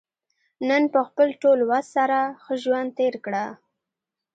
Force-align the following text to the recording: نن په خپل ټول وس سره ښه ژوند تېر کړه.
نن 0.67 0.83
په 0.93 0.99
خپل 1.07 1.27
ټول 1.41 1.59
وس 1.69 1.85
سره 1.97 2.19
ښه 2.43 2.53
ژوند 2.63 2.89
تېر 2.99 3.15
کړه. 3.25 3.45